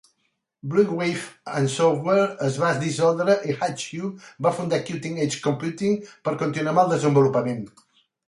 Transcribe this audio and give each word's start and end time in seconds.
Blue 0.69 0.91
Wave 0.99 1.27
Software 1.73 2.23
es 2.47 2.55
va 2.63 2.71
dissoldre 2.85 3.35
i 3.53 3.57
Hatchew 3.59 4.09
va 4.47 4.55
fundar 4.61 4.81
Cutting 4.87 5.21
Edge 5.27 5.41
Computing 5.45 6.01
per 6.29 6.35
continuar 6.43 6.73
amb 6.75 6.85
el 6.85 6.91
desenvolupament. 6.97 7.63